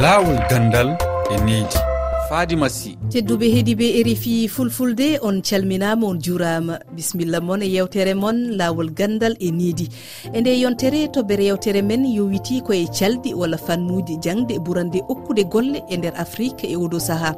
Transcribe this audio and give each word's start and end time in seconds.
laawol 0.00 0.38
gandal 0.50 0.88
e 1.32 1.36
needi. 1.44 1.95
fadima 2.28 2.68
sy. 2.68 2.96
Tedduɓe 3.10 3.46
heedi 3.54 3.74
be 3.74 3.86
rfi 4.02 4.48
fulfulde 4.48 5.18
on 5.22 5.40
calminama 5.42 6.06
on 6.06 6.18
juurama 6.20 6.78
bisimilla 6.94 7.40
moon 7.40 7.62
e 7.62 7.68
yewtere 7.68 8.14
moon 8.14 8.56
lawol 8.58 8.90
gandal 8.90 9.36
e 9.40 9.50
niidi 9.50 9.88
e 10.34 10.40
nde 10.40 10.60
yontere 10.60 11.06
toɓɓere 11.14 11.44
yewtere 11.50 11.82
men 11.82 12.04
yowiti 12.04 12.60
koye 12.62 12.86
calɗi 12.98 13.34
walla 13.34 13.58
fannuji 13.58 14.18
jangde 14.22 14.58
ɓurande 14.58 15.02
okkude 15.08 15.44
golle 15.52 15.82
e 15.88 15.96
nder 15.96 16.14
afrique 16.16 16.64
e 16.64 16.76
oɗo 16.76 16.98
saaha 17.00 17.36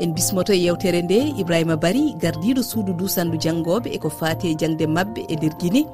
en 0.00 0.14
bismoto 0.14 0.52
e 0.52 0.64
yewtere 0.64 1.02
nde 1.02 1.34
ibrahima 1.38 1.76
bari 1.76 2.14
gardiɗo 2.22 2.62
suudu 2.62 2.92
dusandu 2.92 3.36
janggoɓe 3.38 3.92
eko 3.94 4.10
fati 4.10 4.48
e 4.48 4.54
jangde 4.54 4.86
mabɓe 4.86 5.20
e 5.28 5.36
nder 5.36 5.52
guine 5.60 5.84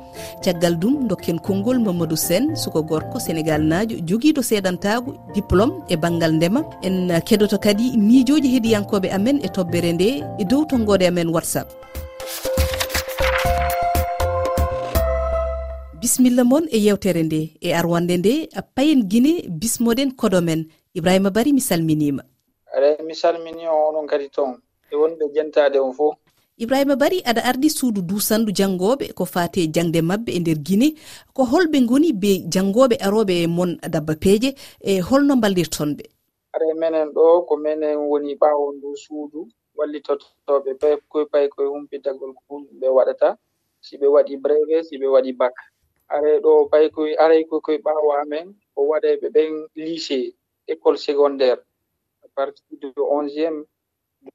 caggal 0.44 0.76
ɗum 0.76 1.08
dokken 1.08 1.38
konngol 1.38 1.78
mamadou 1.78 2.16
sen 2.16 2.56
suko 2.56 2.82
gorko 2.82 3.18
sénégal 3.18 3.62
najo 3.62 3.96
joguiɗo 4.06 4.42
seedantago 4.42 5.14
diplôme 5.34 5.82
e 5.88 5.96
banggal 5.96 6.32
ndema. 6.32 6.62
En 6.82 7.08
keɗoto 7.20 7.58
kadi 7.58 7.96
miijo 7.96 8.35
ujuji 8.36 8.52
heeɗiyankoɓe 8.54 9.08
amen 9.16 9.36
e 9.46 9.48
toɓɓere 9.48 9.90
nde 9.92 10.08
e 10.40 10.44
dow 10.50 10.64
tongode 10.70 11.06
amen 11.08 11.28
whatsapp. 11.34 11.68
Bisimilla 16.00 16.44
moon 16.44 16.64
e 16.70 16.78
yewtere 16.86 17.22
nde 17.22 17.40
e 17.60 17.72
arwande 17.72 18.16
nde 18.18 18.32
payen 18.74 19.00
guine 19.10 19.32
bismoɗen 19.48 20.10
kodomen 20.20 20.68
ibrahima 20.94 21.30
bari 21.30 21.52
mi 21.52 21.60
salminima. 21.60 22.22
Aɗa 22.76 23.02
mi 23.08 23.14
salmini 23.14 23.62
e 23.64 23.68
on 23.68 23.88
onon 23.88 24.06
kadi 24.06 24.28
toon 24.28 24.52
e 24.92 24.94
wonɓe 24.96 25.24
jentade 25.34 25.78
on 25.80 25.92
fof 25.92 26.14
ibrahima 26.58 26.96
bari 26.96 27.22
aɗa 27.24 27.40
ardi 27.44 27.70
suudu 27.70 28.02
dusandu 28.02 28.52
janngoɓe 28.52 29.12
ko 29.12 29.24
fate 29.24 29.60
jangde 29.74 30.00
mabɓe 30.02 30.30
e 30.36 30.38
nder 30.40 30.58
guine 30.66 30.88
ko 31.32 31.44
holɓe 31.44 31.86
goni 31.88 32.12
be 32.12 32.44
janngoɓe 32.52 32.96
aroɓe 33.06 33.34
e 33.42 33.46
mon 33.46 33.78
dabba 33.92 34.14
peeje 34.14 34.54
e 34.80 35.00
holno 35.00 35.36
mballirtonɓe. 35.36 36.15
Kare 36.56 36.72
menen 36.82 37.08
ɗo 37.16 37.26
ko 37.48 37.54
menen 37.64 37.96
woni 38.10 38.32
ɓaawo 38.40 38.66
ndu 38.76 38.88
suudu 39.02 39.40
wallitotoɓe 39.78 40.70
koy 41.12 41.24
pay 41.32 41.46
koye 41.52 41.68
humpitagol 41.74 42.32
ɓe 42.80 42.88
waɗata 42.96 43.28
si 43.84 43.94
ɓe 44.00 44.06
waɗi 44.14 44.34
breve 44.42 44.76
si 44.88 44.94
ɓe 45.00 45.06
waɗi 45.14 45.32
bak 45.40 45.54
are 46.14 46.30
ɗo 46.44 46.52
pay 46.72 46.86
koye 46.94 47.12
aray 47.24 47.42
koy 47.48 47.60
koye 47.66 47.78
ɓaawo 47.86 48.10
amen 48.22 48.46
o 48.78 48.80
waɗe 48.90 49.10
ɓe 49.20 49.28
ɓen 49.34 49.52
lycée 49.84 50.26
école 50.72 50.96
secondaire. 51.06 51.60
À 52.24 52.28
partir 52.36 52.64
de 52.80 52.88
onziéme 53.16 53.60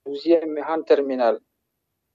douziéme 0.05 0.59
han 0.67 0.81
terminal. 0.89 1.35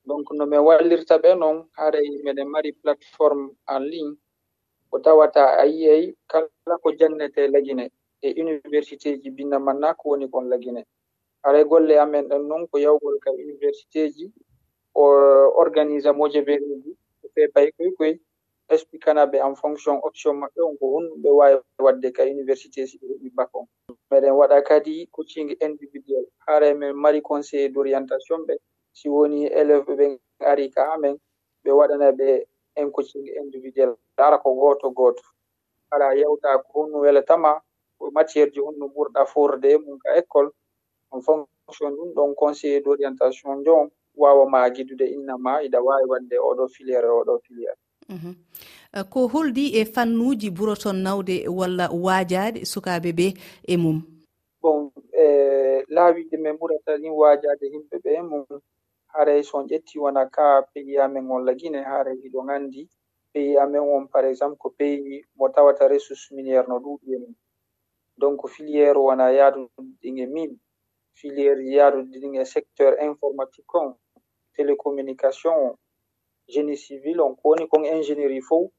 Donc 0.08 0.26
no 0.36 0.44
min 0.50 0.60
wallirta 0.68 1.14
ɓe 1.22 1.30
noon 1.40 1.58
haray 1.78 2.08
miɗen 2.24 2.48
mari 2.54 2.70
plateforme 2.80 3.44
en 3.74 3.80
ligne 3.90 4.14
ko 4.90 4.96
tawata 5.04 5.42
a 5.62 5.66
yiyay 5.66 6.02
kala 6.30 6.74
ko 6.82 6.88
jannete 6.98 7.42
lagine 7.54 7.86
e 8.22 8.28
université 8.42 9.18
ji 9.22 9.30
bindaman 9.30 9.78
na 9.80 9.94
ko 9.94 10.08
woni 10.10 10.28
kon 10.30 10.48
lagine 10.48 10.84
aray 11.42 11.64
golle 11.64 11.98
amen 11.98 12.28
ɗan 12.28 12.42
noon 12.48 12.66
ko 12.68 12.78
yawgol 12.78 13.18
ka 13.20 13.30
université 13.30 14.08
ji 14.14 14.32
organisa 15.56 16.12
moje 16.12 16.40
beɗeji 16.42 16.96
fe 17.34 17.48
bay 17.54 17.68
koy 17.76 17.90
koy 17.98 18.12
explicanaɓe 18.68 19.36
en 19.46 19.54
fonction 19.54 19.96
option 20.02 20.34
maɓɓe 20.40 20.60
on 20.68 20.76
ko 20.78 20.86
honɗumɓe 20.94 21.30
wawi 21.38 21.56
wadde 21.84 22.08
ka 22.16 22.22
université 22.24 22.86
si 22.86 22.98
ɓe 22.98 23.06
heɓi 23.12 23.30
bac 23.36 23.50
on. 23.54 23.66
Meɗen 24.10 24.34
waɗa 24.40 24.62
kadi 24.68 25.06
coaching 25.14 25.48
individuel. 25.60 26.24
Haara 26.46 26.74
men 26.74 26.92
mari 26.96 27.20
conseiller 27.22 27.70
d' 27.72 27.76
orientation 27.78 28.40
ɓe 28.46 28.54
si 28.92 29.08
woni 29.08 29.46
élève 29.60 29.86
ɓe 29.98 30.06
ari 30.50 30.70
ka 30.74 30.82
amen 30.94 31.16
ɓe 31.64 31.70
waɗana 31.78 32.12
ɓe 32.12 32.28
un 32.80 32.90
coaching 32.90 33.26
individuel. 33.42 33.94
Ara 34.16 34.38
ko 34.38 34.54
goto 34.54 34.90
goto. 34.90 35.22
Ala 35.92 36.14
yewta 36.14 36.58
ko 36.58 36.72
honɗum 36.82 37.00
welatama 37.00 37.60
matiére 38.12 38.50
ji 38.52 38.60
on 38.60 38.74
ɓurɗa 38.94 39.26
forde 39.26 39.68
e 39.74 39.78
mum 39.78 39.98
ka 39.98 40.10
école 40.20 40.50
on 41.12 41.20
fonction 41.22 41.90
ɗum 41.96 42.10
ɗon 42.14 42.34
conseiller 42.34 42.82
d' 42.82 42.88
orientation 42.88 43.64
jon 43.64 43.90
wawa 44.16 44.44
magidude 44.50 45.06
innama 45.06 45.62
iɗa 45.66 45.78
wawi 45.86 46.04
wadde 46.10 46.36
oɗo 46.48 46.64
filiére 46.74 47.08
oɗo 47.20 47.34
filiére 47.44 47.76
mhm. 48.08 48.32
euh, 48.96 49.04
ko 49.12 49.26
holdi 49.32 49.64
e 49.80 49.84
fannuji 49.84 50.48
ɓuroton 50.50 50.96
nawde 51.06 51.48
walla 51.58 51.86
waajade 52.04 52.64
sukaɓe 52.72 53.10
ɓe 53.18 53.26
e 53.68 53.74
mum? 53.76 53.98
Bon 54.62 54.90
e 55.12 55.26
laawiɗe 55.94 56.36
min 56.42 56.56
ɓurata 56.58 56.92
ɗin 57.00 57.12
waajade 57.20 57.64
yimɓe 57.72 57.96
ɓe 58.04 58.10
e 58.18 58.22
mum 58.30 58.44
haray 59.12 59.42
son 59.42 59.66
ƴetti 59.68 59.98
wona 59.98 60.22
ka 60.30 60.62
peyi 60.72 60.98
amen 61.04 61.30
on 61.30 61.44
guine 61.58 61.80
haray 61.90 62.16
hiɗo 62.22 62.40
gandi 62.48 62.88
peyi 63.32 63.56
amen 63.62 63.80
on 63.82 64.06
par 64.08 64.24
exemple 64.24 64.58
ko 64.58 64.68
peyi 64.78 65.24
mo 65.36 65.48
tawata 65.48 65.88
ressource 65.88 66.24
miniére 66.34 66.66
no 66.68 66.76
ɗuuɗi 66.78 67.14
e 67.14 67.18
mum. 67.18 67.34
donc 68.18 68.48
filiére 68.48 68.98
wona 68.98 69.30
yaaduɗin 69.38 70.18
e 70.18 70.26
min 70.26 70.58
filiére 71.14 71.62
yaaduɗin 71.76 72.34
e 72.40 72.44
secteur 72.44 72.92
informatique 73.00 73.74
on 73.74 73.94
télécommunication 74.56 75.52
o 75.66 75.78
génie 76.48 76.76
civil 76.76 77.20
on 77.20 77.34
ko 77.36 77.48
woni 77.50 77.68
kon 77.68 77.84
ingénierie 77.84 78.40
fof 78.42 78.70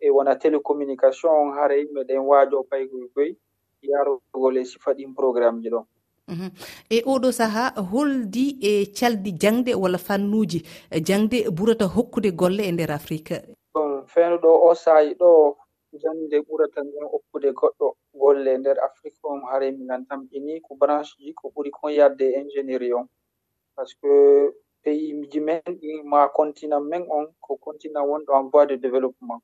e 0.00 0.10
wona 0.10 0.34
télécommunication 0.36 1.30
on 1.30 1.52
hara 1.56 1.74
yimɓe 1.76 2.04
ɗen 2.08 2.18
waajo 2.28 2.62
paygoygoy 2.70 3.36
yarugol 3.82 4.56
e 4.56 4.64
sifa 4.64 4.92
ɗin 4.94 5.14
programme 5.14 5.62
ji 5.62 5.70
ɗon. 5.70 5.84
Uhuh. 6.30 6.50
E 6.90 7.02
oɗo 7.02 7.32
saha 7.32 7.64
holdi 7.90 8.58
e 8.62 8.86
caldi 8.86 9.32
jangde 9.32 9.74
walla 9.74 9.98
fannuji 9.98 10.62
jangde 11.06 11.48
ɓurata 11.50 11.84
hokkude 11.94 12.30
golle 12.32 12.62
e 12.68 12.72
nder 12.72 12.92
afrique? 12.92 13.42
Ɗum 13.74 14.06
feenuɗo 14.06 14.50
o 14.68 14.74
saayi 14.74 15.14
ɗo 15.14 15.56
Jannde 16.02 16.36
ɓurata 16.46 16.80
ngam 16.86 17.06
hokkude 17.12 17.48
goɗɗo 17.58 17.86
golle 18.20 18.52
nder 18.60 18.76
afrique 18.86 19.20
on 19.32 19.40
hare 19.50 19.66
miɗen 19.78 20.02
tampini 20.08 20.50
e 20.56 20.60
ko 20.66 20.72
branche 20.80 21.14
ji 21.24 21.30
ko 21.38 21.44
ɓuri 21.54 21.70
kon 21.76 21.90
yaɗde 21.98 22.24
e 22.30 22.38
ingénierie 22.40 22.92
:fra 22.94 23.00
on. 23.00 23.06
Pasque 23.74 24.10
peyiji 24.82 25.40
men 25.46 25.62
ɗi 25.80 25.90
ma 26.12 26.20
continent 26.38 26.84
men 26.90 27.02
on 27.16 27.26
ko 27.44 27.52
continent 27.66 28.06
wonɗo 28.10 28.30
en 28.38 28.44
voie 28.52 28.66
de 28.70 28.76
développement. 28.84 29.40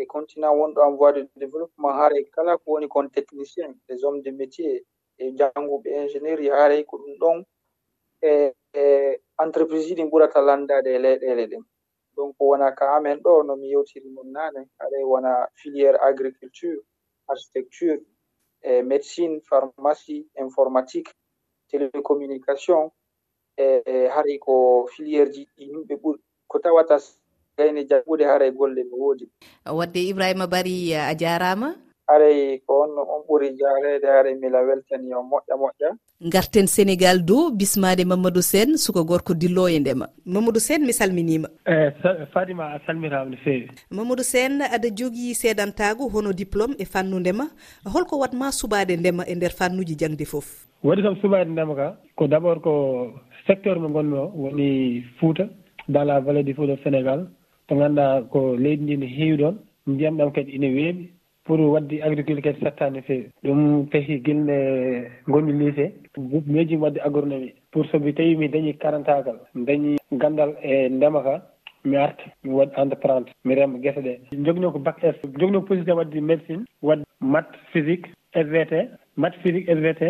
E 0.00 0.02
continent 0.14 0.54
wonɗo 0.60 0.78
en 0.86 0.92
voie 0.98 1.12
de 1.16 1.22
développement 1.42 1.92
haray 1.98 2.24
kala 2.34 2.52
ko 2.60 2.66
woni 2.72 2.86
kon 2.94 3.06
technicien 3.16 3.70
:fra 3.74 3.82
des 3.88 4.00
hommes 4.04 4.22
de 4.26 4.30
métier 4.40 4.74
e 5.22 5.24
jannguɓe 5.38 5.88
ingénierie 6.02 6.50
:fra 6.50 6.58
haray 6.62 6.82
ko 6.88 6.94
ɗum 7.02 7.14
ɗon 7.22 7.38
e, 8.30 8.52
e 8.80 8.82
entreprise 9.44 9.86
ji 9.88 9.94
ɗin 9.98 10.10
ɓurata 10.12 10.38
landade 10.48 10.88
e 10.96 10.98
leyɗele 11.04 11.44
ɗen. 11.50 11.62
donc 12.16 12.36
wona 12.40 12.72
ka 12.72 12.96
amen 12.96 13.18
ɗo 13.24 13.42
no 13.46 13.56
mi 13.56 13.68
yewtiri 13.72 14.08
mon 14.10 14.32
nane 14.32 14.68
haɗay 14.78 15.04
wona 15.04 15.48
filiére 15.54 15.98
agriculture 16.00 16.78
architecture 17.28 18.00
e 18.62 18.82
médecine 18.82 19.40
pharmacie 19.40 20.26
informatique 20.38 21.10
télécommunication 21.70 22.90
e, 23.56 23.82
e 23.86 24.08
haray 24.08 24.38
ko 24.38 24.86
filiére 24.94 25.30
ji 25.32 25.48
ɗi 25.56 25.64
yimɓe 25.70 25.94
ɓuri. 26.02 26.20
Ko 26.48 26.58
tawata 26.58 26.96
gayne 27.56 27.84
jaɓɓude 27.88 28.24
haray 28.24 28.50
golle 28.50 28.82
no 28.84 28.96
woodi. 28.96 29.26
Wadde 29.66 30.00
ibrahima 30.10 30.46
bari 30.46 30.94
a 30.94 31.14
jarama. 31.14 31.74
haray 32.12 32.60
ko 32.66 32.82
onno 32.84 33.02
on 33.14 33.22
ɓuri 33.28 33.48
jarede 33.58 34.06
haray 34.06 34.34
mila 34.34 34.60
weltani 34.68 35.08
yo 35.10 35.22
moƴƴa 35.22 35.54
moƴƴa. 35.62 35.90
Garten 36.32 36.66
sénégal 36.66 37.24
dow 37.24 37.50
bismade 37.50 38.04
mamadou 38.04 38.42
sène 38.42 38.76
suka 38.76 39.02
gorko 39.02 39.34
dillo 39.34 39.68
e 39.68 39.78
ndema. 39.80 40.06
Mamadou 40.26 40.60
sène 40.60 40.84
mi 40.86 40.92
salminima. 40.92 41.48
Eyi 41.66 41.90
fadima 42.32 42.64
a 42.74 42.80
salmitama 42.86 43.30
no 43.30 43.36
fewi 43.44 43.68
mamadou 43.90 44.22
sène 44.24 44.62
aɗa 44.74 44.88
jogui 44.96 45.34
seedantago 45.34 46.08
hono 46.08 46.32
diplôme 46.32 46.74
e 46.78 46.84
fannu 46.84 47.18
ndema. 47.20 47.44
Holko 47.86 48.18
watma 48.18 48.52
subade 48.52 48.96
ndema 48.96 49.24
e 49.26 49.34
nder 49.34 49.50
fannuji 49.50 49.96
jangde 49.98 50.24
foof 50.24 50.46
waɗi 50.84 51.02
kam 51.02 51.16
subade 51.22 51.50
ndema 51.50 51.74
ka 51.74 51.96
ko 52.16 52.26
d' 52.28 52.34
abord 52.34 52.60
ko 52.62 52.72
secteur 53.46 53.78
mo 53.80 53.88
gonmi 53.88 54.16
o 54.18 54.30
woni 54.34 55.02
fouta 55.18 55.44
dans 55.88 56.04
la 56.04 56.20
vallée 56.20 56.44
du 56.44 56.54
fouta 56.54 56.76
sénégal. 56.84 57.26
To 57.68 57.74
ganduɗa 57.76 58.22
ko 58.30 58.56
leydi 58.56 58.82
ndi 58.82 58.96
ne 58.96 59.06
heewi 59.06 59.36
ɗon 59.42 59.54
ndiyam 59.86 60.16
ɗam 60.16 60.32
kadi 60.32 60.52
ine 60.52 60.68
weeɓi. 60.76 61.04
pour 61.44 61.58
wadde 61.60 62.00
agriculture 62.02 62.42
:fra 62.42 62.52
kadi 62.52 62.64
settani 62.64 62.96
no 62.98 63.02
fewi 63.02 63.26
ɗum 63.44 63.88
tahi 63.90 64.18
guila 64.20 64.56
gonmi 65.26 65.52
lycée 65.52 65.92
:fra 66.14 66.78
wadde 66.78 66.98
agronomie 67.04 67.54
pour 67.72 67.84
:fra 67.84 67.98
somi 67.98 68.12
tawi 68.14 68.36
mi 68.36 68.48
dañi 68.48 68.74
karantagal 68.78 69.38
dañi 69.54 69.96
gandal 70.12 70.54
e 70.62 70.88
ndema 70.88 71.22
ka 71.22 71.42
mi 71.84 71.96
arta 71.96 72.22
mi 72.44 72.50
waɗ 72.50 72.70
entreprendre 72.82 73.32
mi 73.44 73.54
rema 73.54 73.78
guese 73.78 74.00
ɗe. 74.02 74.18
Jogno 74.44 74.70
ko 74.72 74.78
BAC 74.78 75.02
S 75.02 75.16
jogno 75.40 75.60
possibilté 75.62 75.92
wadde 75.92 76.20
médecine 76.20 76.64
wadde 76.82 77.04
mat 77.20 77.46
physique 77.72 78.06
SVT 78.34 78.72
mat 79.16 79.34
physique 79.42 79.66
SVT 79.68 80.02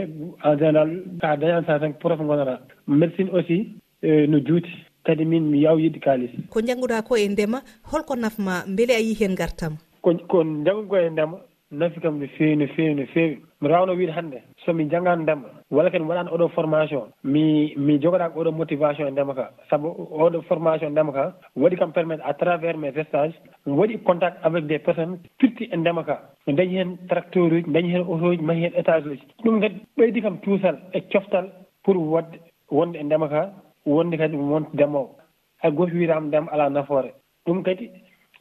en 0.44 0.58
général 0.58 0.90
:fra 1.18 1.28
sa 1.30 1.36
dañani 1.36 1.66
saha 1.66 1.78
tan 1.80 1.92
prof 1.94 2.18
:fra 2.18 2.26
gonata 2.26 2.60
médecine 2.86 3.30
aussi 3.32 3.72
:fra 4.02 4.26
no 4.28 4.38
juuti. 4.38 4.70
Kadi 5.04 5.24
min 5.24 5.50
mi 5.50 5.58
yaw 5.64 5.78
yidde 5.80 5.98
kalis 5.98 6.30
ko 6.48 6.60
jangguɗa 6.60 7.02
ko 7.02 7.16
e 7.16 7.26
ndema 7.28 7.58
holko 7.90 8.14
nafma 8.14 8.62
beele 8.68 8.94
a 8.94 9.00
yi 9.00 9.14
hen 9.18 9.34
gartama 9.34 9.76
ko 10.02 10.14
ko 10.28 10.42
janngugo 10.64 10.96
e 10.98 11.10
ndema 11.10 11.38
nafi 11.70 12.00
kam 12.00 12.18
no 12.20 12.26
feewi 12.36 12.56
no 12.56 12.66
feewi 12.74 12.94
no 12.94 13.06
feewi. 13.14 13.38
Mi 13.60 13.68
rawno 13.68 13.92
wiide 13.96 14.12
hannde. 14.12 14.42
Somi 14.64 14.84
janngani 14.90 15.22
ndema 15.22 15.48
walla 15.70 15.90
kadi 15.90 16.04
waɗaani 16.04 16.30
oɗo 16.34 16.48
formation 16.54 17.08
mi 17.24 17.72
mi 17.76 17.98
jogoɗaako 17.98 18.40
oɗo 18.40 18.52
motivation 18.52 19.08
e 19.08 19.10
ndema 19.10 19.34
ka. 19.34 19.50
Sabu 19.70 19.88
oɗo 20.10 20.42
formation 20.48 20.88
e 20.90 20.92
ndema 20.92 21.12
ka 21.12 21.32
waɗi 21.56 21.76
kam 21.78 21.92
permettre 21.92 22.24
à 22.26 22.34
travers 22.34 22.76
mes 22.76 22.92
stages 22.92 23.34
mi 23.66 23.72
waɗi 23.72 23.98
contact 24.04 24.36
avec 24.42 24.66
des 24.66 24.78
personnes 24.78 25.18
firti 25.40 25.68
e 25.72 25.76
ndema 25.76 26.04
ka. 26.04 26.20
Mi 26.46 26.54
dañi 26.54 26.76
heen 26.76 26.98
tracteur 27.08 27.52
uji 27.52 27.62
dañi 27.72 27.90
heen 27.92 28.04
auto 28.04 28.32
ji 28.34 28.42
mahi 28.42 28.60
heen 28.64 28.74
étage 28.74 29.06
uji. 29.06 29.22
Ɗum 29.44 29.60
kadi 29.60 29.80
ɓeydi 29.96 30.22
kam 30.22 30.38
tuusal 30.40 30.76
e 30.92 31.00
coftal 31.12 31.46
pour 31.84 31.96
wadde 31.96 32.38
wonde 32.70 32.96
e 32.98 33.02
ndema 33.02 33.28
ka 33.28 33.50
wonde 33.86 34.16
kadi 34.18 34.36
wonto 34.36 34.70
ndemowo 34.74 35.16
hay 35.62 35.70
goto 35.70 35.94
wiitama 35.94 36.26
ndema 36.26 36.52
ala 36.52 36.68
nafoore. 36.70 37.14
Ɗum 37.46 37.62
kadi 37.62 37.90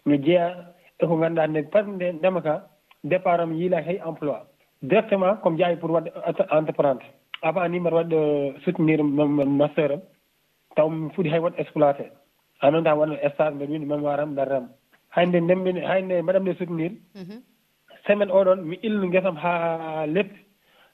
mi 0.05 0.17
jeeya 0.17 0.55
eko 1.01 1.13
ngannduɗaa 1.17 1.47
nde 1.47 1.61
pat 1.73 1.85
nde 1.87 2.07
ndema 2.13 2.41
ka 2.41 2.53
départ 3.03 3.39
am 3.41 3.53
yiila 3.53 3.81
hay 3.81 3.97
emploi. 4.07 4.41
Directement 4.81 5.35
komi 5.41 5.57
jaawi 5.59 5.77
pour 5.77 5.91
waɗde 5.91 6.11
entreprendre. 6.51 7.05
Avant 7.41 7.67
ni 7.69 7.79
mbaɗa 7.79 7.95
waɗɗo 7.97 8.17
euh, 8.17 8.53
soutenir 8.63 9.03
master 9.03 9.91
am 9.93 10.01
taw 10.75 10.89
mi 10.89 11.09
fuɗi 11.13 11.29
hay 11.29 11.39
waɗ 11.39 11.53
exploité. 11.57 12.05
En 12.61 12.71
même 12.71 12.83
temps 12.83 12.97
waɗno 12.99 13.15
stage 13.33 13.53
mbeɗa 13.55 13.71
windi 13.71 13.85
mémoire 13.87 14.19
am 14.19 14.35
darram 14.35 14.67
hannde 15.15 15.37
ndemmi 15.41 15.71
hannde 15.89 16.21
mbaɗamde 16.23 16.53
soutenir 16.57 16.91
mhm. 17.15 17.37
semaine 18.07 18.31
oɗon 18.31 18.59
mi 18.69 18.75
ilnu 18.87 19.09
guesam 19.11 19.35
haa 19.43 20.05
leppi 20.07 20.39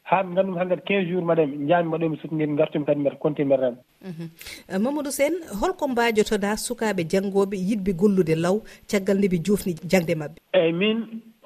haa 0.09 0.23
mi 0.23 0.33
ngandumi 0.33 0.57
hankadi 0.59 0.81
quinze 0.87 1.09
jours 1.09 1.23
mbaɗemi 1.23 1.67
jaami 1.69 1.87
mbaɗomi 1.89 2.17
soutenir 2.21 2.55
gartumi 2.59 2.85
kadi 2.85 2.99
mbiɗa 3.01 3.19
continue 3.23 3.47
mbiɗa 3.47 3.61
rami 3.63 3.77
mhm. 4.09 4.27
eh, 4.69 4.79
mamadou 4.79 5.11
sène 5.11 5.37
holko 5.61 5.87
mbajotoɗa 5.87 6.57
sukaɓe 6.65 7.03
janggoɓe 7.11 7.55
yiɗɓe 7.69 7.91
gollude 8.01 8.35
law 8.35 8.57
caggal 8.89 9.17
nde 9.17 9.27
ɓe 9.33 9.37
jofni 9.45 9.73
jangde 9.91 10.13
mabɓe 10.21 10.39
eyyi 10.53 10.73
min 10.73 10.97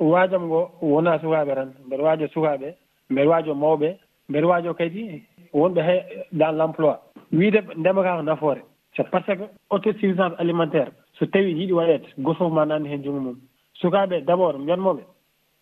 waajam 0.01 0.45
ngo 0.45 0.71
wona 0.81 1.19
sukaɓe 1.19 1.55
tan. 1.55 1.73
Mbeɗa 1.85 2.03
waajo 2.03 2.27
sukaɓe 2.33 2.75
mbeɗa 3.09 3.29
waajo 3.29 3.53
mawɓe 3.55 3.89
mbeɗa 4.29 4.47
waajo 4.47 4.73
kadi 4.73 5.23
wonɓe 5.53 5.81
hay 5.81 5.99
dans 6.31 6.51
l' 6.51 6.61
emploi 6.61 6.95
wiide 7.31 7.61
ndema 7.77 8.03
ka 8.03 8.17
ko 8.17 8.21
nafoore. 8.23 8.61
So 8.95 9.03
par 9.03 9.23
ce 9.25 9.31
que 9.35 9.43
autosuffisance 9.69 10.35
alimentaire 10.37 10.91
so 11.17 11.25
tawi 11.25 11.53
yiɗi 11.53 11.73
waɗede 11.73 12.05
goto 12.17 12.39
fof 12.39 12.53
ma 12.53 12.65
nanndi 12.65 12.89
heen 12.89 13.03
junngo 13.03 13.19
mum. 13.19 13.39
Sukaaɓe 13.81 14.21
d' 14.25 14.29
abord 14.29 14.59
mbiyatmoɓe 14.59 15.01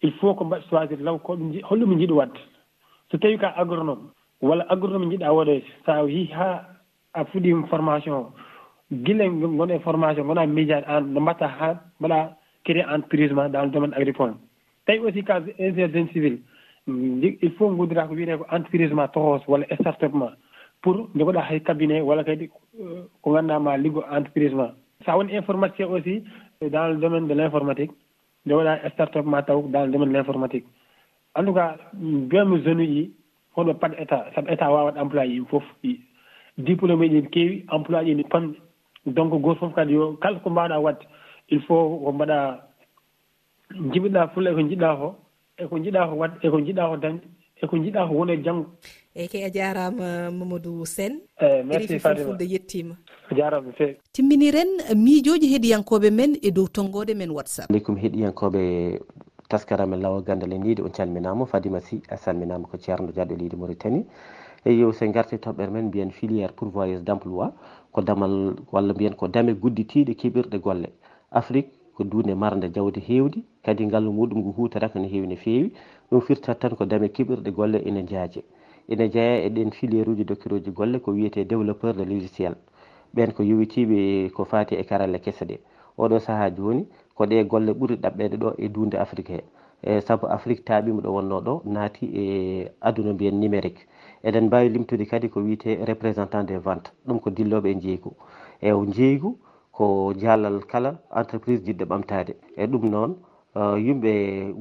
il 0.01 0.11
faut 0.13 0.35
ko 0.35 0.43
mbaɗ 0.45 0.61
choisir 0.69 0.99
law 1.01 1.17
ko 1.19 1.37
holɗum 1.69 1.99
jiɗi 1.99 2.13
wadde 2.13 2.39
so 3.11 3.17
tawi 3.17 3.37
ka 3.37 3.53
agronome 3.57 4.09
walla 4.41 4.65
agronome 4.69 5.09
jiɗa 5.11 5.33
waɗoy 5.33 5.57
e 5.57 5.63
sa 5.85 6.01
yi 6.03 6.25
ha 6.33 6.65
a 7.13 7.25
fuɗima 7.25 7.67
formation 7.67 8.13
o 8.13 8.33
guila 8.91 9.25
gonɗo 9.29 9.73
e 9.75 9.79
formation 9.79 10.27
gona 10.27 10.45
miijade 10.45 10.85
an 10.87 11.13
no 11.13 11.19
mbatta 11.21 11.47
ha 11.47 11.69
mbaɗa 11.99 12.19
créé 12.65 12.85
entreprise 12.95 13.33
ma 13.33 13.49
dans 13.49 13.63
le 13.63 13.69
domaine 13.71 13.93
agricole. 13.93 14.33
Tawi 14.85 14.99
aussi 14.99 15.23
ka 15.23 15.41
ingénieur 15.59 16.07
civil 16.13 16.39
il 16.87 17.51
faut 17.57 17.69
guddira 17.69 18.07
ko 18.07 18.13
wiyete 18.13 18.37
ko 18.37 18.45
entreprise 18.51 18.93
ma 18.93 19.07
tohos 19.07 19.41
walla 19.47 19.65
e 19.69 19.75
start 19.75 20.03
up 20.03 20.13
ma 20.13 20.29
pour 20.81 21.09
jogoɗa 21.15 21.41
hay 21.49 21.59
cabinet 21.61 22.01
walla 22.01 22.23
kadi 22.23 22.47
ko 23.21 23.31
ganduɗa 23.33 23.59
ma 23.59 23.77
liggo 23.77 24.03
entreprise 24.11 24.53
ma. 24.53 24.71
Sa 25.05 25.17
woni 25.17 25.35
informaticien 25.35 25.87
aussi 25.89 26.23
dans 26.61 26.87
le 26.87 26.97
domaine 26.97 27.27
de 27.27 27.33
l' 27.33 27.41
informatique 27.41 27.91
jogoɗa 28.45 28.85
e 28.85 28.89
start 28.93 29.15
up 29.17 29.25
ma 29.25 29.41
taw 29.43 29.61
dans 29.69 29.85
le 29.85 29.91
domaine 29.91 30.09
de 30.09 30.17
l' 30.17 30.21
informatique 30.21 30.65
en 31.39 31.45
tout 31.45 31.53
cas 31.53 31.77
mbiyatmi 31.93 32.61
zone 32.63 32.83
uji 32.83 33.11
hono 33.55 33.73
pat 33.73 33.91
état 33.99 34.25
saabu 34.35 34.51
état 34.51 34.71
wawat 34.71 34.97
employé 34.97 35.33
yim 35.33 35.45
fof 35.45 35.63
diplôme 36.57 37.07
ji 37.09 37.21
ne 37.21 37.29
keewi 37.33 37.65
employé 37.71 38.05
ji 38.05 38.15
ne 38.15 38.23
panɗe 38.23 38.55
donc 39.05 39.31
goto 39.41 39.59
fof 39.59 39.73
kadi 39.75 39.93
yo 39.93 40.17
kala 40.21 40.39
ko 40.39 40.49
mbawɗa 40.49 40.79
wadde 40.79 41.05
il 41.49 41.61
faut 41.61 41.99
ko 42.03 42.11
mbaɗa 42.11 42.37
jibiɗa 43.91 44.27
fulla 44.33 44.51
eko 44.51 44.61
jiɗɗa 44.69 44.97
ko 44.99 45.15
eko 45.57 45.75
jiɗɗa 45.83 46.07
ko 46.09 46.15
wadde 46.15 46.35
eko 46.43 46.57
jiɗɗa 46.65 46.89
ko 46.89 46.97
dañde 46.97 47.25
eko 47.63 47.75
jiɗɗa 47.77 48.07
ko 48.07 48.13
woni 48.13 48.33
e 48.33 48.43
janggo 48.43 48.65
eyyi 49.15 49.27
kay 49.27 49.43
a 49.43 49.49
jarama 49.49 50.31
mamadou 50.31 50.85
sène. 50.85 51.19
Eh, 51.41 51.63
merci 51.65 51.99
fatimafulde 51.99 52.45
yettima. 52.45 52.95
A 53.31 53.35
jarama 53.35 53.67
no 53.67 53.73
fewi 53.73 53.97
timminiren 54.13 54.69
miijoji 54.95 55.47
heeɗiyankoɓe 55.47 56.11
men 56.11 56.37
e 56.41 56.51
dow 56.51 56.67
tonggode 56.67 57.13
men 57.15 57.31
whatsapp. 57.31 57.69
Aleykum 57.69 57.97
heeɗiyankoɓe 57.97 58.99
taskara 59.49 59.85
men 59.85 59.99
lawol 60.01 60.21
gandal 60.23 60.53
e 60.53 60.57
niide 60.57 60.81
on 60.81 60.91
calminama 60.91 61.45
fadima 61.45 61.79
sy 61.81 62.01
a 62.09 62.17
salminama 62.17 62.67
ko 62.67 62.77
ceerno 62.77 63.11
diaɗo 63.11 63.33
e 63.33 63.37
leydi 63.37 63.55
mauritanie. 63.57 64.05
Eyo 64.65 64.91
sen 64.91 65.11
garti 65.11 65.37
toɓɓere 65.37 65.71
men 65.71 65.85
mbiyen 65.87 66.11
filiére 66.11 66.53
pourvoyeuse 66.53 67.03
d' 67.03 67.09
emploi 67.09 67.49
ko 67.91 68.01
damal 68.01 68.55
walla 68.71 68.93
mbiyen 68.93 69.15
ko 69.15 69.27
dame 69.27 69.53
gudditiɗe 69.53 70.13
keɓirɗe 70.15 70.59
golle. 70.61 70.89
Afrique 71.31 71.71
ko 71.95 72.03
dune 72.03 72.35
marde 72.35 72.69
jawdi 72.73 72.99
hewdi 72.99 73.43
kadi 73.65 73.85
ngallu 73.85 74.11
muɗum 74.11 74.39
ngu 74.39 74.51
hutoraka 74.57 74.99
no 74.99 75.07
heewi 75.07 75.27
no 75.27 75.35
feewi. 75.35 75.73
Ɗum 76.11 76.21
firtat 76.21 76.59
tan 76.59 76.75
ko 76.75 76.85
dame 76.85 77.07
keɓirɗe 77.09 77.51
golle 77.51 77.77
ene 77.85 78.05
jaaje 78.07 78.43
ene 78.87 79.09
jeeya 79.09 79.45
e 79.45 79.49
ɗen 79.49 79.71
filiére 79.71 80.09
uji 80.11 80.25
dokkiroji 80.25 80.71
golle 80.71 80.99
ko 80.99 81.11
wiyete 81.11 81.45
développeur 81.47 81.95
de 81.95 82.03
logiciel. 82.05 82.55
Ɓen 83.15 83.33
ko 83.33 83.43
yowitiɓe 83.43 84.29
ko 84.31 84.45
fati 84.45 84.75
e 84.75 84.83
karalle 84.83 85.19
kese 85.19 85.45
ɗe 85.45 85.57
oɗo 85.97 86.19
saaha 86.19 86.49
joni 86.55 86.85
ko 87.19 87.25
ɗe 87.29 87.43
golle 87.51 87.71
ɓuri 87.79 87.95
ɗaɓɓede 88.03 88.35
ɗo 88.41 88.49
e 88.57 88.65
dunde 88.73 88.95
afrique 88.97 89.29
he. 89.35 89.41
E 89.83 90.01
saabu 90.01 90.25
afrique 90.35 90.63
taaɓima 90.67 91.01
ɗo 91.03 91.09
wonno 91.15 91.37
ɗo 91.47 91.53
naati 91.73 92.05
e 92.21 92.23
aduna 92.87 93.11
mbiyen 93.13 93.35
numérique. 93.41 93.81
Eɗen 94.23 94.45
mbawi 94.47 94.69
limtude 94.69 95.05
kadi 95.05 95.27
ko 95.29 95.39
wiyete 95.41 95.83
représentant 95.85 96.43
des 96.47 96.57
ventes. 96.57 96.91
Ɗum 97.07 97.19
ko 97.19 97.29
dilloɓe 97.29 97.69
e 97.71 97.79
jeygu 97.83 98.11
e 98.61 98.71
jeygu 98.95 99.29
ko 99.79 100.13
jaalal 100.21 100.57
kala 100.71 100.91
entreprise 101.15 101.61
jiɗɗo 101.65 101.85
ɓamtade 101.91 102.33
e 102.55 102.63
ɗum 102.71 102.83
noon 102.91 103.11
e, 103.55 103.59
yimɓe 103.85 104.11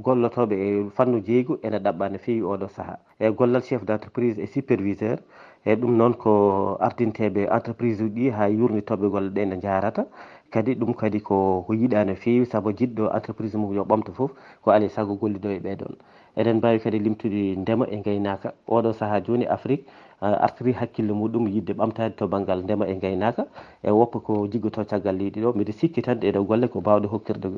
gollotoɓe 0.04 0.54
e 0.66 0.68
fannu 0.96 1.18
jeygu 1.26 1.58
ene 1.62 1.78
ɗaɓɓa 1.84 2.04
no 2.12 2.18
fewi 2.18 2.42
oɗo 2.42 2.66
saaha 2.76 2.94
e 3.18 3.30
gollal 3.38 3.62
chef 3.62 3.82
d' 3.84 3.90
entreprise 3.90 4.38
e 4.38 4.46
superviseur 4.46 5.18
e 5.64 5.74
ɗum 5.80 5.92
noon 5.98 6.14
ko 6.14 6.32
ardinteɓe 6.80 7.42
entreprise 7.56 8.00
uji 8.02 8.14
ɗi 8.14 8.30
ha 8.30 8.44
yurnitoɓe 8.48 9.06
golle 9.10 9.30
ɗe 9.30 9.44
ne 9.46 9.56
jarata 9.60 10.06
kadi 10.50 10.74
ɗum 10.74 10.94
kadi 10.94 11.20
ko 11.20 11.64
ko 11.66 11.72
yiiɗa 11.74 12.04
no 12.06 12.14
fewi 12.14 12.46
saabu 12.46 12.72
jiɗɗo 12.72 13.14
entreprise 13.16 13.56
mum 13.56 13.74
yo 13.74 13.84
ɓamta 13.84 14.12
foof 14.12 14.30
ko 14.62 14.70
alay 14.70 14.88
saago 14.88 15.14
gollido 15.20 15.50
e 15.50 15.58
ɓeɗon 15.60 15.94
eɗen 16.36 16.56
mbawi 16.56 16.78
kadi 16.80 16.98
limtude 16.98 17.56
ndema 17.56 17.84
e 17.90 17.96
gaynaka 18.02 18.54
oɗo 18.68 18.92
saaha 18.92 19.20
joni 19.20 19.46
afrique 19.46 19.84
artiri 20.20 20.72
hakkille 20.72 21.12
muɗum 21.12 21.48
yidde 21.48 21.72
ɓamtade 21.72 22.16
to 22.16 22.26
banggal 22.26 22.62
ndema 22.62 22.88
e 22.88 22.94
gaynaka 22.94 23.46
e 23.82 23.90
woppa 23.90 24.18
ko 24.20 24.48
jiggoto 24.50 24.84
caggal 24.84 25.16
leydi 25.16 25.40
ɗo 25.40 25.52
mbiɗa 25.54 25.72
sikki 25.72 26.02
tan 26.02 26.18
ɗeɗo 26.18 26.44
golle 26.46 26.68
ko 26.68 26.80
bawɗe 26.80 27.06
hokkirde 27.06 27.48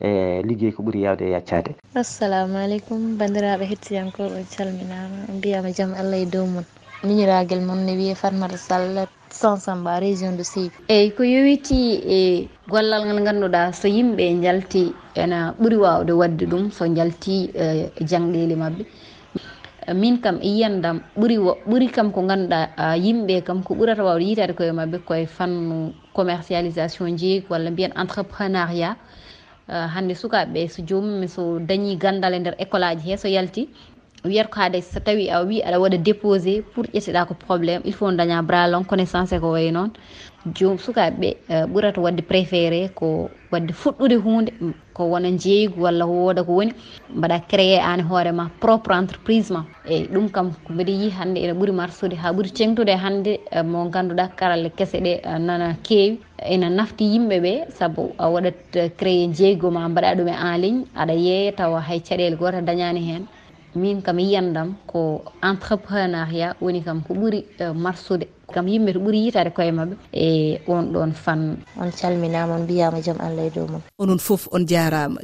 e 0.00 0.42
ligguey 0.42 0.72
ko 0.72 0.82
ɓuuri 0.82 1.00
yawde 1.02 1.24
e 1.26 1.30
yaccade 1.30 1.74
assalamu 1.94 2.56
aleykum. 2.56 3.16
Bandiraɓe 3.18 3.64
hettiyankoɓe 3.66 4.44
calminama 4.56 5.26
mbiyama 5.36 5.72
jaam 5.72 5.94
allah 5.94 6.18
e 6.18 6.26
dow 6.26 6.46
mon 6.46 6.64
miñiraguel 7.02 7.60
moon 7.66 7.84
ne 7.86 7.92
wiye 7.96 8.14
farmata 8.14 8.56
sall 8.56 9.06
sansamba 9.30 9.98
région 10.00 10.36
de 10.36 10.44
sébi 10.44 10.70
eyyi 10.88 11.10
ko 11.16 11.22
yowiti 11.24 11.78
e 12.06 12.48
gollal 12.68 13.02
ngal 13.06 13.20
ganduɗa 13.26 13.72
so 13.72 13.88
yimɓe 13.88 14.42
jalti 14.42 14.94
ena 15.14 15.54
ɓuuri 15.58 15.76
wawde 15.76 16.12
wadde 16.12 16.44
ɗum 16.46 16.70
so 16.70 16.86
jalti 16.86 17.50
e, 17.54 17.90
e 17.96 18.04
jangɗele 18.04 18.54
mabɓe. 18.56 18.84
Min 19.94 20.20
kam 20.20 20.38
e 20.40 20.48
yiyandam 20.48 21.00
ɓuuri 21.18 21.36
ɓuuri 21.66 21.88
kam 21.92 22.12
ko 22.12 22.22
ganduɗa 22.22 22.96
yimɓe 22.96 23.42
kam 23.44 23.62
ko 23.62 23.74
ɓurata 23.74 24.04
wawde 24.04 24.22
yitade 24.24 24.54
koye 24.54 24.72
mabɓe 24.72 24.98
koye 25.04 25.26
fannu 25.26 25.92
commercialisation 26.14 27.16
jeeygu 27.18 27.46
walla 27.50 27.70
mbiyen 27.70 27.92
entreprenariat 27.96 28.96
e, 29.68 29.74
hande 29.94 30.14
sukaɓeɓe 30.14 30.68
so 30.70 30.82
jomumen 30.86 31.28
so 31.28 31.58
dañi 31.58 31.96
gandal 31.98 32.34
e 32.34 32.38
nder 32.38 32.54
école 32.58 32.84
aji 32.86 33.10
he 33.10 33.16
so 33.16 33.28
yalti 33.28 33.68
wiyata 34.24 34.48
ko 34.50 34.60
haade 34.60 34.80
so 34.82 35.00
tawi 35.00 35.28
a 35.30 35.42
wi 35.44 35.60
aɗa 35.60 35.78
waɗa 35.78 35.98
déposé 35.98 36.62
pour 36.74 36.84
ƴetteɗa 36.86 37.26
ko 37.28 37.34
probléme 37.34 37.82
il 37.84 37.92
faut 37.92 38.10
daña 38.10 38.42
bras 38.42 38.68
long 38.70 38.84
connaissance 38.84 39.32
e 39.36 39.38
ko 39.38 39.52
way 39.52 39.70
noon. 39.70 39.90
Jom 40.54 40.78
sukaɓeɓe 40.78 41.36
euh, 41.50 41.66
ɓurata 41.66 42.00
wadde 42.00 42.22
préféré 42.22 42.88
ko 42.94 43.28
wadde 43.52 43.72
fuɗɗude 43.72 44.16
hunde 44.24 44.50
ko 44.94 45.04
wona 45.04 45.28
jeeygu 45.30 45.78
walla 45.82 46.06
wooda 46.06 46.42
ko 46.42 46.52
woni 46.52 46.72
mbaɗa 47.14 47.38
créé 47.50 47.78
an 47.78 48.00
hoorema 48.00 48.50
propre 48.60 48.94
entreprise 48.94 49.50
ma. 49.50 49.64
Eyyi 49.86 50.08
ɗum 50.08 50.30
kam 50.30 50.52
mbiɗa 50.70 50.90
yi 50.92 51.10
hande 51.10 51.36
ene 51.44 51.52
ɓuuri 51.52 51.72
marsude 51.72 52.14
ha 52.16 52.32
ɓuuri 52.32 52.50
tengtude 52.52 52.96
hande 52.96 53.40
euh, 53.52 53.62
mo 53.62 53.88
ganduɗa 53.90 54.28
karalle 54.36 54.70
keese 54.76 55.00
ɗe 55.04 55.20
euh, 55.26 55.38
nana 55.38 55.74
keewi. 55.82 56.18
Ene 56.38 56.68
nafti 56.70 57.04
yimɓeɓe 57.12 57.70
saabu 57.76 58.14
a 58.18 58.28
waɗat 58.30 58.96
créé 58.96 59.28
jeeygu 59.34 59.70
ma 59.70 59.88
mbaɗa 59.88 60.14
ɗum 60.16 60.28
e 60.28 60.32
en 60.32 60.58
ligne 60.60 60.84
aɗa 60.96 61.12
yeeya 61.14 61.52
tawa 61.52 61.80
hay 61.80 62.00
caɗele 62.00 62.36
goto 62.36 62.60
dañani 62.62 63.00
hen. 63.00 63.26
min 63.74 64.02
kam 64.02 64.18
yiyandam 64.18 64.74
ko 64.86 65.24
entrepreneuriat 65.42 66.56
woni 66.60 66.82
kam 66.84 67.02
ko 67.02 67.14
ɓuuri 67.14 67.44
eh, 67.58 67.72
marsude. 67.74 68.26
Kam 68.52 68.66
yimɓe 68.68 68.92
to 68.92 69.00
ɓuuri 69.00 69.24
yitade 69.24 69.50
koye 69.50 69.72
mabɓe 69.72 69.94
e 70.12 70.60
on 70.68 70.92
ɗon 70.92 71.12
fannu 71.12 71.56
on 71.80 71.90
calminama 71.90 72.54
on 72.54 72.62
mbiyama 72.62 73.00
jaam 73.02 73.18
allah 73.20 73.46
e 73.46 73.50
dow 73.50 73.66
mum 73.66 73.82
onon 73.98 74.18
foof 74.18 74.48
on 74.52 74.66
jarama. 74.66 75.20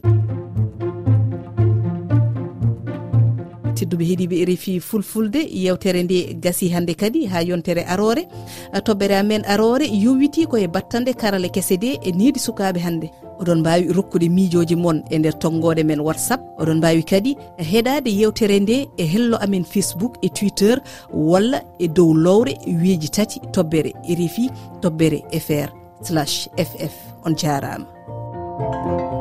Tedduɓe 3.77 4.05
heeɗiɓe 4.05 4.37
e 4.43 4.45
rfi 4.45 4.81
fulfulde 4.81 5.41
yewtere 5.65 6.03
nde 6.03 6.35
gasi 6.43 6.69
hannde 6.69 6.95
kadi 6.95 7.27
ha 7.27 7.41
yontere 7.43 7.85
arore. 7.87 8.29
Toɓɓere 8.75 9.15
amen 9.21 9.43
arore 9.47 9.87
yowiti 9.89 10.47
koye 10.47 10.69
battande 10.69 11.15
karale 11.15 11.49
kese 11.49 11.77
de 11.81 11.97
e 12.03 12.13
needi 12.13 12.39
sukaɓe 12.41 12.81
hannde 12.81 13.09
oɗon 13.41 13.61
mbawi 13.61 13.93
rokkude 13.93 14.29
miijoji 14.29 14.77
moon 14.77 15.03
e 15.11 15.19
nder 15.19 15.39
tonggode 15.39 15.83
men 15.85 16.01
whatsapp. 16.01 16.41
Oɗon 16.61 16.79
mbawi 16.79 17.03
kadi 17.03 17.37
e 17.59 17.65
heɗade 17.65 18.11
yewtere 18.21 18.61
nde 18.61 18.89
e 18.97 19.05
hello 19.07 19.37
amen 19.37 19.65
facebook 19.65 20.15
e 20.23 20.29
twitter 20.29 20.81
walla 21.13 21.63
e 21.79 21.89
dow 21.89 22.15
lowre 22.15 22.55
weeji 22.67 23.09
tati 23.09 23.41
tobbere 23.53 23.93
rfi 24.19 24.51
tobbere 24.81 25.23
fr 25.47 25.69
slash 26.03 26.49
ff 26.57 26.95
on 27.25 27.35
jarama. 27.37 29.20